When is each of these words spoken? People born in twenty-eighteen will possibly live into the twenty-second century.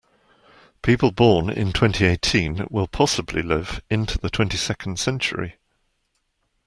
People 0.81 1.11
born 1.11 1.47
in 1.51 1.71
twenty-eighteen 1.71 2.65
will 2.71 2.87
possibly 2.87 3.43
live 3.43 3.83
into 3.87 4.17
the 4.17 4.31
twenty-second 4.31 4.97
century. 4.99 5.57